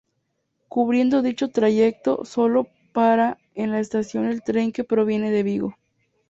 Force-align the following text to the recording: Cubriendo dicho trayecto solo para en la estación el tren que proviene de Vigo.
Cubriendo 0.67 1.21
dicho 1.21 1.49
trayecto 1.49 2.25
solo 2.25 2.65
para 2.91 3.37
en 3.53 3.69
la 3.69 3.79
estación 3.79 4.25
el 4.25 4.41
tren 4.41 4.71
que 4.71 4.83
proviene 4.83 5.29
de 5.29 5.43
Vigo. 5.43 5.75